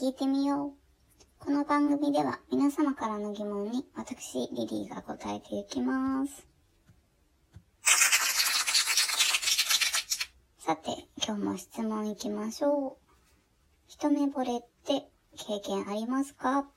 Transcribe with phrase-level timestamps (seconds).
[0.00, 1.44] 聞いてみよう。
[1.44, 6.46] この番組では皆様からの疑問に私、リリーが答えていきます。
[10.60, 12.96] さて、今日も質問いきましょう。
[13.88, 16.68] 一目惚れって経験ありますか？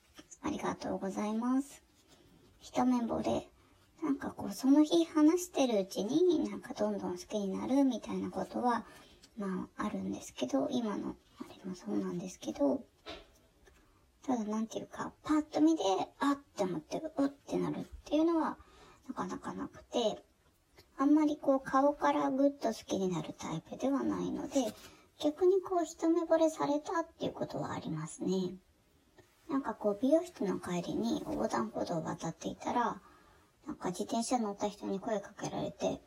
[0.42, 1.84] ありがとうございます。
[2.58, 3.48] 一目惚れ。
[4.02, 8.84] なんかこう、その日話してるうちになんかどんどん好きになるみたいなことは、
[9.38, 11.14] まああるんですけど、今の
[11.68, 12.84] もそうなんですけど、
[14.26, 15.82] ただなんていうか、パッと見で、
[16.20, 18.56] あって思って、うってなるっていうのは、
[19.08, 20.22] なかなかなくて、
[20.96, 24.72] あんまりこう顔からぐっと好きになるタイプではないので、
[25.18, 28.54] 逆にこう一目惚れされたっていうことはありますね。
[29.48, 33.00] なんかこう美容室の帰りに横断歩道を渡っていたら、
[33.66, 36.00] なんか自転車乗った人に声かけられて、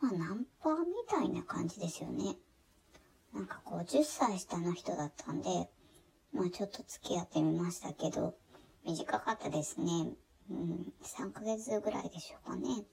[0.00, 2.36] まあナンパみたいな感じですよね。
[3.34, 5.68] なんかこう10歳下の人だったんで、
[6.32, 8.36] まあちょっと付き合ってみましたけど、
[8.84, 10.12] 短かったですね。
[10.50, 12.84] うん、3ヶ月ぐらいでしょうかね。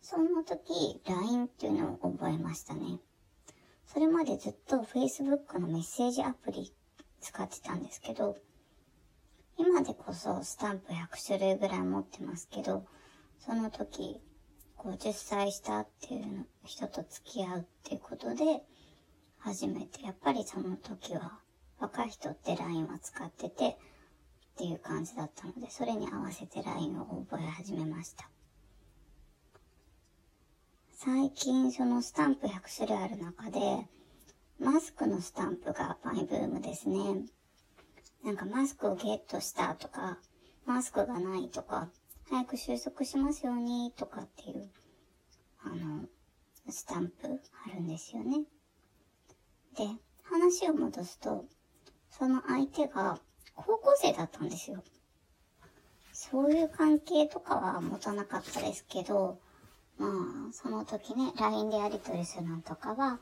[0.00, 2.98] その時、LINE っていうのを覚えましたね。
[3.84, 6.72] それまでずっと Facebook のメッセージアプリ
[7.20, 8.36] 使ってたんですけど、
[9.58, 12.86] 今でこそスタンプ100種類ぐらい持ってますけど、
[13.38, 14.22] その時、
[14.78, 18.62] 50歳下っていう人と付き合うっていうことで、
[19.38, 21.40] 初めて、やっぱりその時は、
[21.78, 23.76] 若い人って LINE は使ってて、っ
[24.56, 28.28] ていう感じだったので、それに合わせて LINE を覚え始めました。
[30.92, 33.60] 最近そのスタンプ100種類ある中で、
[34.58, 36.98] マスクのスタンプがマイブームですね。
[38.24, 40.18] なんかマスクをゲットしたとか、
[40.66, 41.88] マスクがないとか、
[42.28, 44.68] 早く収束しますようにとかっていう、
[45.62, 46.04] あの、
[46.68, 48.42] スタンプあるんですよね。
[49.76, 49.86] で、
[50.22, 51.44] 話を戻すと、
[52.10, 53.18] その相手が
[53.54, 54.82] 高校生だったんですよ。
[56.12, 59.38] そういう関係とかは持たなかったですけど、
[59.98, 63.18] まあ、その時ね、LINE でやり取りするのとかは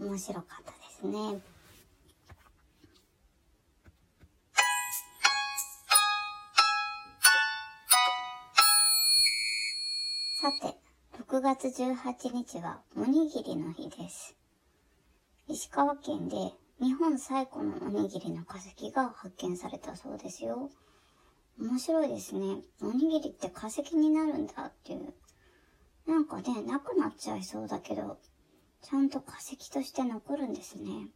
[0.00, 1.40] 面白かったですね。
[10.40, 10.78] さて、
[11.20, 14.37] 6月18日はおにぎりの日です。
[15.50, 16.36] 石川県で
[16.78, 20.68] 日本最古のおにぎりの化石が発見されたそうですよ。
[21.58, 22.58] 面白いですね。
[22.82, 25.14] おにぎりって化石になるんだっていう。
[26.06, 28.18] なんかね、なくなっちゃいそうだけど、
[28.82, 31.08] ちゃんと化石として残るんですね。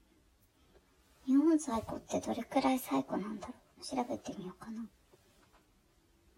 [1.26, 4.82] 日本最古ってどれくらい最古なんだろう調べてみようかな。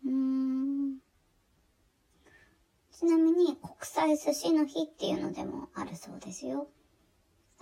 [0.04, 0.98] うーん。
[2.90, 6.66] ちなみに国際寿司の日っていうのでもあるそうですよ。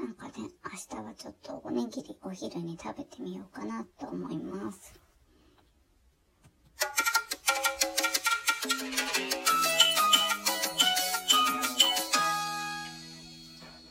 [0.02, 4.92] なんかね、明日はちょっとおにぎりお昼に食べてみようかなと思います。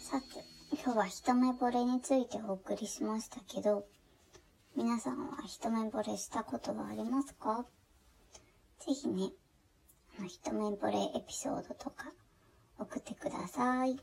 [0.01, 0.44] さて、
[0.83, 3.85] 今日は一目惚れについてお送りしましたけど、
[4.75, 7.66] 皆さんは一目惚れしたことはありますか？
[8.85, 9.29] ぜひね、
[10.19, 12.11] あの一目惚れエピソードとか
[12.77, 13.97] 送ってください。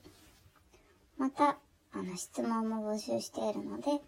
[1.18, 1.58] また、
[1.92, 4.02] あの質問も募集しているので、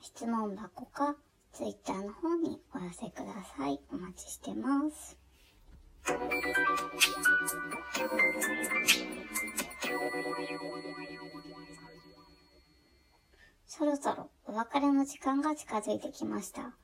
[0.00, 1.16] 質問箱か
[1.52, 3.80] Twitter の方にお寄せください。
[3.92, 5.18] お待ちしてます。
[13.66, 16.74] そろそろお別れの時間が近づいてきました。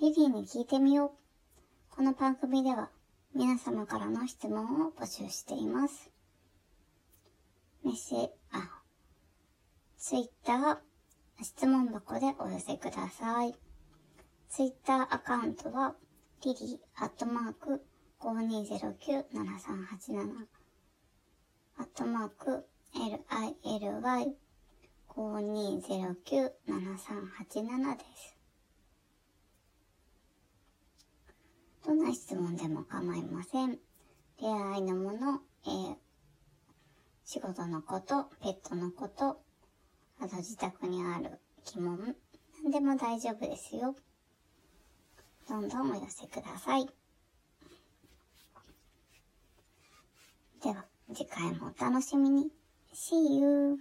[0.00, 1.06] リリーに聞いてみよ
[1.92, 1.96] う。
[1.96, 2.90] この番組では
[3.34, 6.10] 皆様からの質問を募集しています。
[7.84, 8.32] メッセ、
[9.98, 10.78] あ、ツイッター、
[11.42, 13.56] 質問箱でお寄せください。
[14.48, 15.96] ツイッターアカウントは、
[16.44, 17.84] リリーアットマーク
[18.20, 20.46] 5209-7387
[21.78, 22.64] アットマーク
[22.94, 24.36] LILY
[25.08, 28.36] 5209-7387です。
[31.84, 33.80] どんな質問でも構いません。
[34.38, 35.96] 恋愛のもの、えー
[37.24, 39.42] 仕事のこと、ペットのこと、
[40.20, 42.16] あと自宅にある疑問、
[42.64, 43.94] 何でも大丈夫ですよ。
[45.48, 46.86] どんどんお寄せください。
[50.62, 50.84] では、
[51.14, 52.50] 次回もお楽しみに。
[52.92, 53.78] See you!